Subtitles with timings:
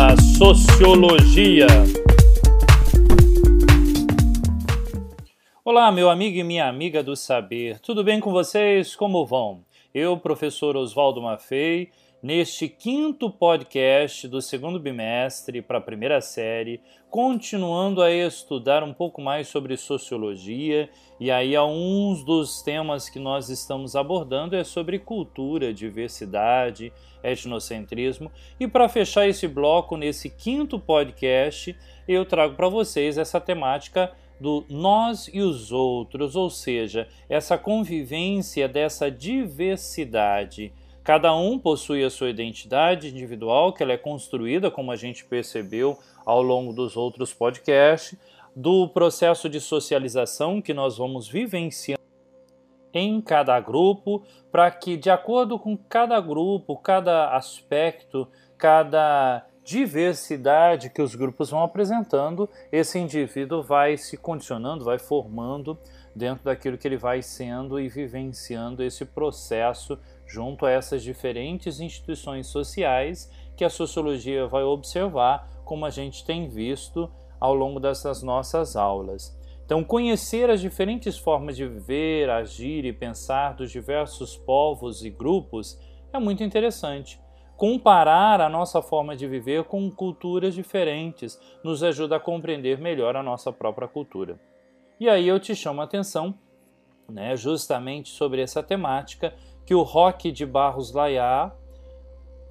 [0.00, 1.66] da Sociologia.
[5.62, 8.96] Olá, meu amigo e minha amiga do saber, tudo bem com vocês?
[8.96, 9.62] Como vão?
[9.92, 11.90] Eu, professor Oswaldo Maffei,
[12.22, 19.22] neste quinto podcast do segundo bimestre para a primeira série, continuando a estudar um pouco
[19.22, 25.72] mais sobre sociologia, e aí alguns dos temas que nós estamos abordando é sobre cultura,
[25.72, 26.92] diversidade,
[27.22, 31.74] etnocentrismo, e para fechar esse bloco nesse quinto podcast,
[32.06, 38.66] eu trago para vocês essa temática do nós e os outros, ou seja, essa convivência
[38.68, 44.96] dessa diversidade Cada um possui a sua identidade individual, que ela é construída, como a
[44.96, 48.18] gente percebeu ao longo dos outros podcasts,
[48.54, 52.00] do processo de socialização que nós vamos vivenciando
[52.92, 61.00] em cada grupo, para que, de acordo com cada grupo, cada aspecto, cada diversidade que
[61.00, 65.78] os grupos vão apresentando, esse indivíduo vai se condicionando, vai formando
[66.14, 69.96] dentro daquilo que ele vai sendo e vivenciando esse processo
[70.32, 76.48] junto a essas diferentes instituições sociais que a sociologia vai observar, como a gente tem
[76.48, 79.36] visto ao longo dessas nossas aulas.
[79.64, 85.78] Então, conhecer as diferentes formas de viver, agir e pensar dos diversos povos e grupos
[86.12, 87.20] é muito interessante.
[87.56, 93.22] Comparar a nossa forma de viver com culturas diferentes nos ajuda a compreender melhor a
[93.22, 94.40] nossa própria cultura.
[94.98, 96.34] E aí eu te chamo a atenção
[97.10, 99.34] né, justamente sobre essa temática
[99.70, 101.52] que o Roque de Barros Laiá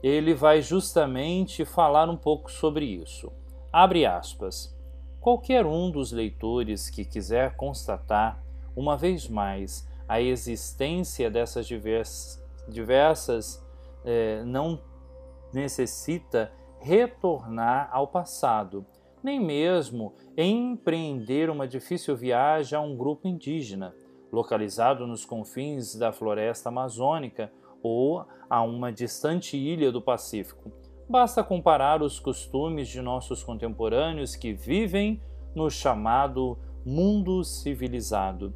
[0.00, 3.32] ele vai justamente falar um pouco sobre isso.
[3.72, 4.72] Abre aspas.
[5.20, 8.40] Qualquer um dos leitores que quiser constatar,
[8.76, 13.66] uma vez mais, a existência dessas diversas, diversas
[14.04, 14.80] eh, não
[15.52, 18.86] necessita retornar ao passado,
[19.24, 23.92] nem mesmo empreender uma difícil viagem a um grupo indígena
[24.32, 27.50] localizado nos confins da floresta amazônica
[27.82, 30.70] ou a uma distante ilha do Pacífico.
[31.08, 35.22] Basta comparar os costumes de nossos contemporâneos que vivem
[35.54, 38.54] no chamado mundo civilizado.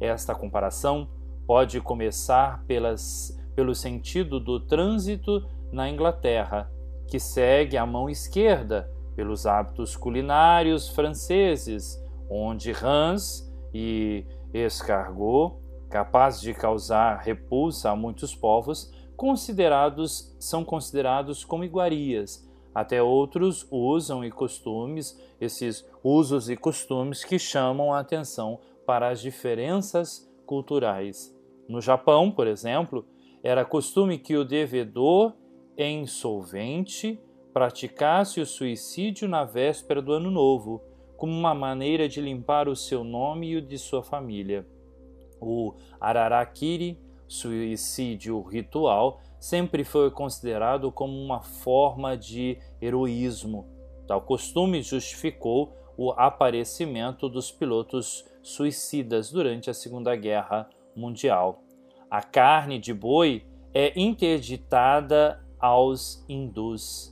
[0.00, 1.08] Esta comparação
[1.46, 6.70] pode começar pelas, pelo sentido do trânsito na Inglaterra,
[7.06, 15.56] que segue a mão esquerda pelos hábitos culinários franceses, onde Hans e escargot,
[15.88, 22.48] capaz de causar repulsa a muitos povos, considerados são considerados como iguarias.
[22.74, 29.20] Até outros usam e costumes, esses usos e costumes que chamam a atenção para as
[29.20, 31.36] diferenças culturais.
[31.68, 33.04] No Japão, por exemplo,
[33.42, 35.34] era costume que o devedor
[35.76, 37.20] insolvente
[37.52, 40.82] praticasse o suicídio na véspera do Ano Novo,
[41.22, 44.66] como uma maneira de limpar o seu nome e o de sua família.
[45.40, 53.68] O Ararakiri, suicídio ritual, sempre foi considerado como uma forma de heroísmo.
[54.08, 61.62] Tal costume justificou o aparecimento dos pilotos suicidas durante a Segunda Guerra Mundial.
[62.10, 67.11] A carne de boi é interditada aos hindus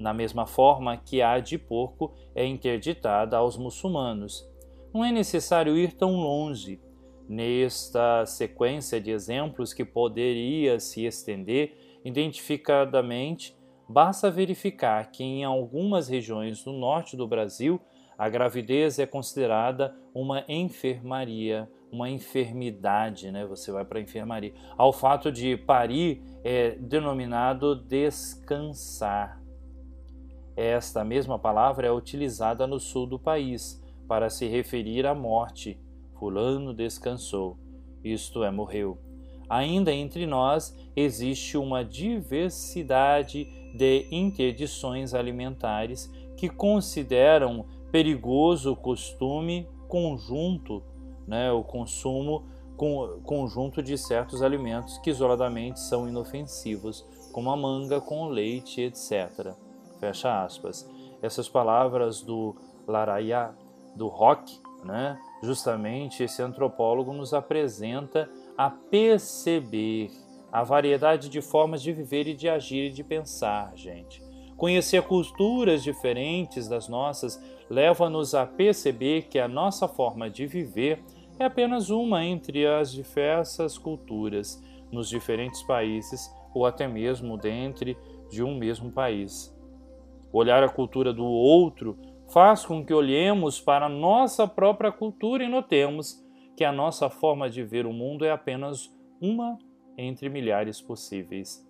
[0.00, 4.48] na mesma forma que a de porco é interditada aos muçulmanos.
[4.94, 6.80] Não é necessário ir tão longe.
[7.28, 13.54] Nesta sequência de exemplos que poderia se estender identificadamente,
[13.88, 17.80] basta verificar que em algumas regiões do norte do Brasil
[18.18, 23.46] a gravidez é considerada uma enfermaria, uma enfermidade, né?
[23.46, 24.52] Você vai para a enfermaria.
[24.76, 29.39] Ao fato de parir é denominado descansar.
[30.62, 35.80] Esta mesma palavra é utilizada no sul do país para se referir à morte.
[36.18, 37.56] Fulano descansou,
[38.04, 38.98] isto é, morreu.
[39.48, 50.82] Ainda entre nós existe uma diversidade de interdições alimentares que consideram perigoso o costume conjunto,
[51.26, 52.44] né, o consumo
[52.76, 59.56] com, conjunto de certos alimentos que isoladamente são inofensivos, como a manga com leite, etc.
[60.00, 60.88] Fecha aspas.
[61.22, 62.56] Essas palavras do
[62.88, 63.54] Laraya,
[63.94, 65.18] do Rock, né?
[65.42, 70.10] justamente esse antropólogo nos apresenta a perceber
[70.52, 74.22] a variedade de formas de viver e de agir e de pensar, gente.
[74.56, 81.02] Conhecer culturas diferentes das nossas leva-nos a perceber que a nossa forma de viver
[81.38, 84.62] é apenas uma entre as diversas culturas
[84.92, 87.96] nos diferentes países ou até mesmo dentro
[88.28, 89.54] de um mesmo país.
[90.32, 91.98] Olhar a cultura do outro
[92.32, 96.24] faz com que olhemos para a nossa própria cultura e notemos
[96.56, 99.58] que a nossa forma de ver o mundo é apenas uma
[99.96, 101.66] entre milhares possíveis.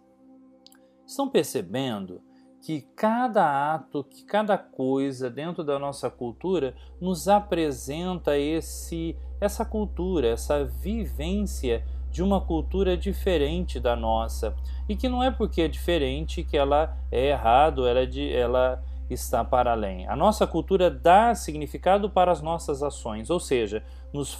[1.07, 2.21] Estão percebendo
[2.63, 10.29] que cada ato, que cada coisa dentro da nossa cultura nos apresenta esse essa cultura,
[10.29, 14.55] essa vivência de uma cultura diferente da nossa
[14.89, 19.45] e que não é porque é diferente que ela é errado, ela, é ela está
[19.45, 20.07] para além.
[20.09, 24.37] A nossa cultura dá significado para as nossas ações, ou seja, nos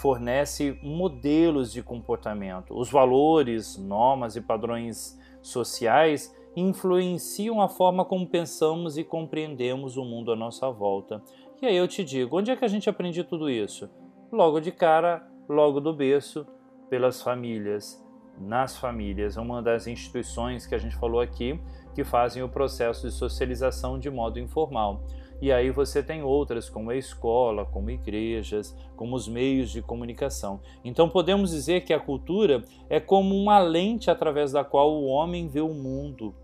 [0.00, 2.78] fornece modelos de comportamento.
[2.78, 10.32] Os valores, normas e padrões sociais influenciam a forma como pensamos e compreendemos o mundo
[10.32, 11.22] à nossa volta.
[11.60, 13.88] E aí eu te digo, onde é que a gente aprende tudo isso?
[14.30, 16.46] Logo de cara, logo do berço,
[16.88, 18.02] pelas famílias,
[18.38, 21.60] nas famílias, uma das instituições que a gente falou aqui
[21.94, 25.02] que fazem o processo de socialização de modo informal.
[25.40, 30.60] E aí você tem outras, como a escola, como igrejas, como os meios de comunicação.
[30.84, 35.48] Então podemos dizer que a cultura é como uma lente através da qual o homem
[35.48, 36.34] vê o mundo.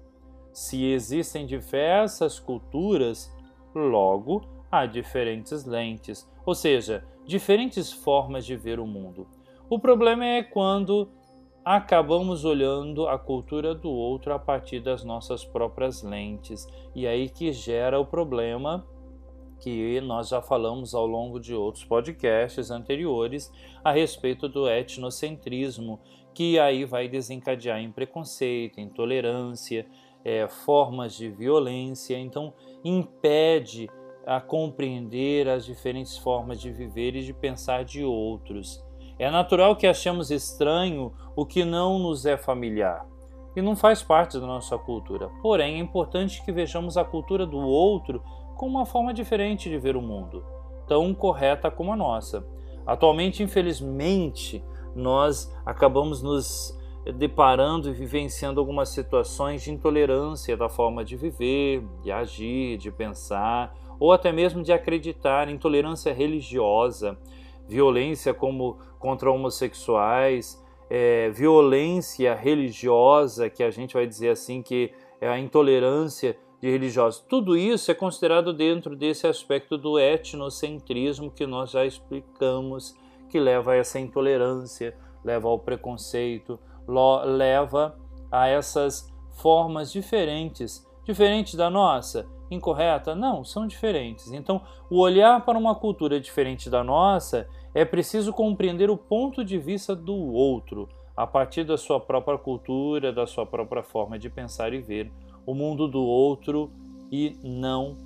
[0.52, 3.32] Se existem diversas culturas,
[3.74, 9.26] logo há diferentes lentes, ou seja, diferentes formas de ver o mundo.
[9.74, 11.10] O problema é quando
[11.64, 17.52] acabamos olhando a cultura do outro a partir das nossas próprias lentes, e aí que
[17.52, 18.86] gera o problema
[19.58, 25.98] que nós já falamos ao longo de outros podcasts anteriores a respeito do etnocentrismo,
[26.32, 29.88] que aí vai desencadear em preconceito, intolerância,
[30.24, 32.54] é, formas de violência, então
[32.84, 33.90] impede
[34.24, 38.80] a compreender as diferentes formas de viver e de pensar de outros.
[39.18, 43.06] É natural que achemos estranho o que não nos é familiar
[43.56, 45.30] e não faz parte da nossa cultura.
[45.40, 48.22] Porém, é importante que vejamos a cultura do outro
[48.56, 50.44] como uma forma diferente de ver o mundo,
[50.86, 52.44] tão correta como a nossa.
[52.86, 54.64] Atualmente, infelizmente,
[54.94, 56.76] nós acabamos nos
[57.16, 63.74] deparando e vivenciando algumas situações de intolerância da forma de viver, de agir, de pensar,
[64.00, 67.18] ou até mesmo de acreditar, intolerância religiosa,
[67.68, 75.28] violência como contra homossexuais, é, violência religiosa, que a gente vai dizer assim que é
[75.28, 77.20] a intolerância de religiosos.
[77.28, 82.94] Tudo isso é considerado dentro desse aspecto do etnocentrismo que nós já explicamos,
[83.28, 86.58] que leva a essa intolerância, leva ao preconceito,
[87.26, 87.98] leva
[88.30, 93.14] a essas formas diferentes, diferentes da nossa, incorreta?
[93.14, 94.32] Não, são diferentes.
[94.32, 99.58] Então, o olhar para uma cultura diferente da nossa é preciso compreender o ponto de
[99.58, 104.72] vista do outro, a partir da sua própria cultura, da sua própria forma de pensar
[104.72, 105.12] e ver
[105.46, 106.70] o mundo do outro
[107.10, 107.96] e não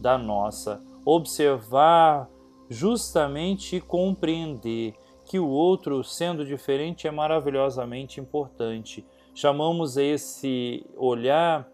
[0.00, 0.82] da nossa.
[1.04, 2.28] Observar
[2.68, 4.94] justamente compreender
[5.24, 9.06] que o outro, sendo diferente, é maravilhosamente importante.
[9.34, 11.68] Chamamos esse olhar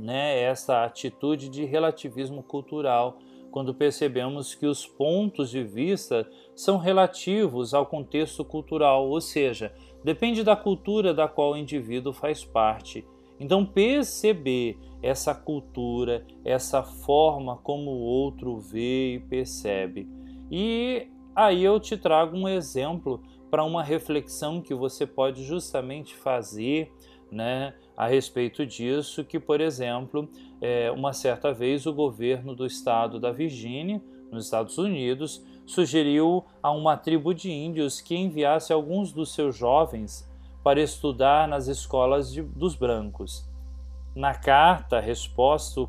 [0.00, 3.18] né, essa atitude de relativismo cultural,
[3.50, 9.72] quando percebemos que os pontos de vista são relativos ao contexto cultural, ou seja,
[10.04, 13.06] depende da cultura da qual o indivíduo faz parte.
[13.40, 20.08] Então, perceber essa cultura, essa forma como o outro vê e percebe.
[20.50, 26.92] E aí eu te trago um exemplo para uma reflexão que você pode justamente fazer
[27.30, 30.28] né, a respeito disso, que, por exemplo,
[30.60, 36.70] é, uma certa vez o governo do estado da Virgínia, nos Estados Unidos, sugeriu a
[36.70, 40.28] uma tribo de índios que enviasse alguns dos seus jovens
[40.62, 43.48] para estudar nas escolas de, dos brancos.
[44.14, 45.86] Na carta, resposta,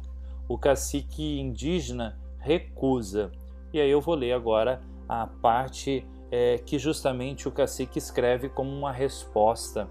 [0.47, 3.31] o cacique indígena recusa.
[3.73, 8.71] E aí eu vou ler agora a parte é, que justamente o cacique escreve como
[8.71, 9.89] uma resposta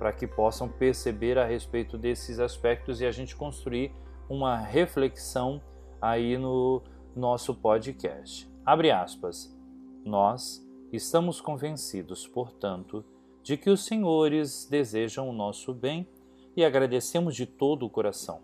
[0.00, 3.92] para que possam perceber a respeito desses aspectos e a gente construir
[4.30, 5.60] uma reflexão
[6.00, 6.82] aí no
[7.14, 8.50] nosso podcast.
[8.64, 9.54] Abre aspas.
[10.02, 13.04] Nós estamos convencidos, portanto,
[13.42, 16.08] de que os senhores desejam o nosso bem
[16.56, 18.40] e agradecemos de todo o coração.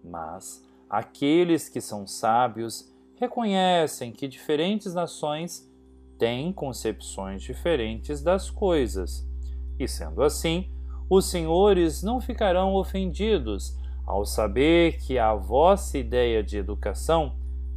[0.00, 5.68] Mas aqueles que são sábios reconhecem que diferentes nações
[6.16, 9.28] têm concepções diferentes das coisas.
[9.76, 10.70] E sendo assim,
[11.08, 17.34] os senhores não ficarão ofendidos ao saber que a vossa ideia de educação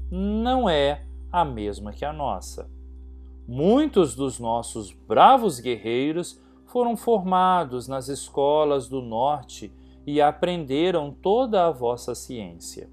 [0.09, 2.69] não é a mesma que a nossa.
[3.47, 9.71] Muitos dos nossos bravos guerreiros foram formados nas escolas do norte
[10.05, 12.89] e aprenderam toda a vossa ciência.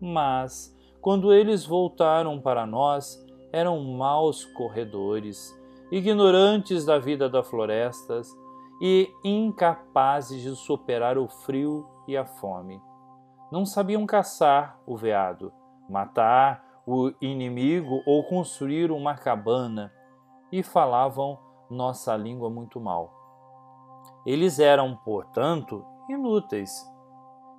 [0.00, 5.58] Mas, quando eles voltaram para nós, eram maus corredores,
[5.90, 8.30] ignorantes da vida das florestas
[8.80, 12.80] e incapazes de superar o frio e a fome.
[13.50, 15.52] Não sabiam caçar o veado,
[15.88, 19.92] matar o inimigo ou construir uma cabana
[20.50, 21.38] e falavam
[21.70, 23.12] nossa língua muito mal.
[24.26, 26.70] Eles eram, portanto, inúteis.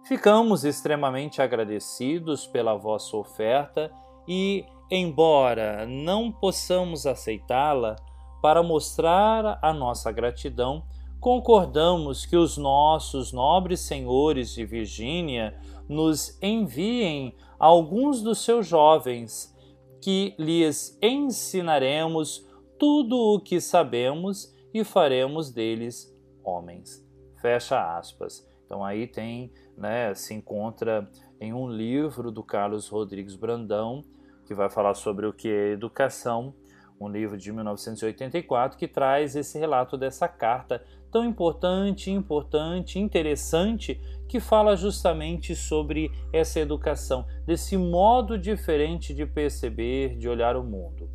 [0.03, 3.91] Ficamos extremamente agradecidos pela vossa oferta
[4.27, 7.95] e, embora não possamos aceitá-la,
[8.41, 10.83] para mostrar a nossa gratidão,
[11.25, 19.51] concordamos que os nossos nobres senhores de Virgínia nos enviem alguns dos seus jovens,
[19.99, 27.03] que lhes ensinaremos tudo o que sabemos e faremos deles homens.
[27.41, 28.47] Fecha aspas.
[28.63, 31.09] Então aí tem, né, se encontra
[31.41, 34.03] em um livro do Carlos Rodrigues Brandão,
[34.45, 36.53] que vai falar sobre o que é educação,
[36.99, 44.39] um livro de 1984 que traz esse relato dessa carta tão importante, importante, interessante, que
[44.39, 51.09] fala justamente sobre essa educação, desse modo diferente de perceber, de olhar o mundo.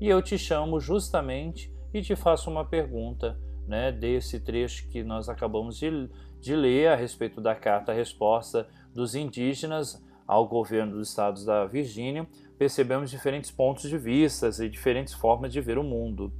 [0.00, 5.28] E eu te chamo justamente e te faço uma pergunta, né, desse trecho que nós
[5.28, 6.08] acabamos de,
[6.40, 12.26] de ler a respeito da carta-resposta dos indígenas ao governo dos estados da Virgínia,
[12.58, 16.32] percebemos diferentes pontos de vista e diferentes formas de ver o mundo.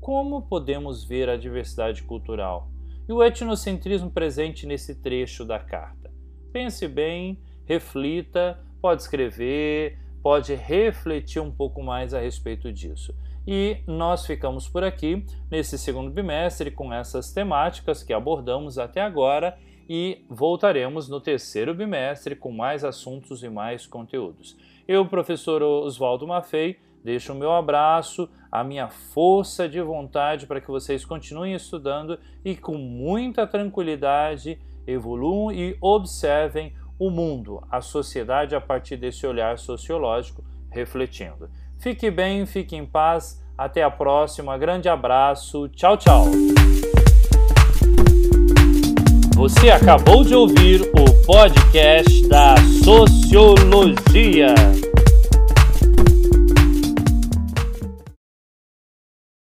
[0.00, 2.68] Como podemos ver a diversidade cultural
[3.08, 6.10] e o etnocentrismo presente nesse trecho da carta?
[6.52, 13.14] Pense bem, reflita, pode escrever, pode refletir um pouco mais a respeito disso.
[13.46, 19.58] E nós ficamos por aqui nesse segundo bimestre com essas temáticas que abordamos até agora
[19.88, 24.56] e voltaremos no terceiro bimestre com mais assuntos e mais conteúdos.
[24.86, 30.70] Eu, professor Oswaldo Maffei, deixo o meu abraço, a minha força de vontade para que
[30.70, 38.60] vocês continuem estudando e com muita tranquilidade evoluam e observem o mundo, a sociedade a
[38.60, 41.48] partir desse olhar sociológico, refletindo.
[41.78, 46.26] Fique bem, fique em paz, até a próxima, grande abraço, tchau, tchau.
[49.34, 54.54] Você acabou de ouvir o podcast da Sociologia.